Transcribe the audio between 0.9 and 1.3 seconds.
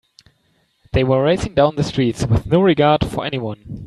They were